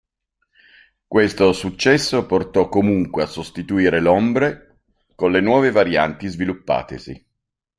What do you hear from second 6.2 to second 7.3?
sviluppatesi.